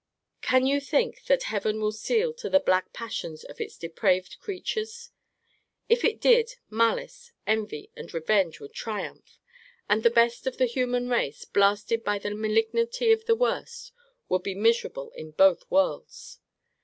Can 0.41 0.65
you 0.65 0.79
think 0.81 1.25
that 1.25 1.43
Heaven 1.43 1.79
will 1.79 1.91
seal 1.91 2.33
to 2.33 2.49
the 2.49 2.59
black 2.59 2.91
passions 2.91 3.43
of 3.43 3.61
its 3.61 3.77
depraved 3.77 4.39
creatures? 4.39 5.11
If 5.89 6.03
it 6.03 6.19
did, 6.19 6.55
malice, 6.71 7.33
envy, 7.45 7.91
and 7.95 8.11
revenge 8.11 8.59
would 8.59 8.73
triumph; 8.73 9.37
and 9.87 10.01
the 10.01 10.09
best 10.09 10.47
of 10.47 10.57
the 10.57 10.65
human 10.65 11.07
race, 11.07 11.45
blasted 11.45 12.03
by 12.03 12.17
the 12.17 12.31
malignity 12.33 13.11
of 13.11 13.25
the 13.25 13.35
worst, 13.35 13.91
would 14.27 14.41
be 14.41 14.55
miserable 14.55 15.11
in 15.11 15.33
both 15.33 15.69
worlds. 15.69 16.39